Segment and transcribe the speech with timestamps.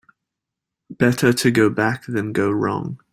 [0.89, 2.97] Better to go back than go wrong.